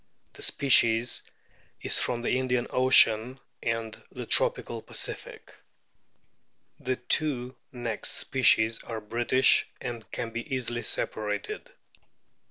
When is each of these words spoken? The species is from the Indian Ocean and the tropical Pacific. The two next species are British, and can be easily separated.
The 0.33 0.41
species 0.41 1.21
is 1.79 1.99
from 1.99 2.23
the 2.23 2.31
Indian 2.31 2.65
Ocean 2.71 3.39
and 3.61 3.95
the 4.11 4.25
tropical 4.25 4.81
Pacific. 4.81 5.53
The 6.79 6.95
two 6.95 7.55
next 7.71 8.13
species 8.13 8.81
are 8.81 8.99
British, 8.99 9.69
and 9.79 10.09
can 10.11 10.31
be 10.31 10.55
easily 10.55 10.81
separated. 10.81 11.69